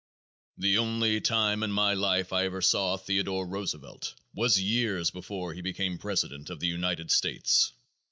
[0.57, 5.61] The only time in my life I ever saw Theodore Roosevelt was years before he
[5.61, 7.71] became president of the United States.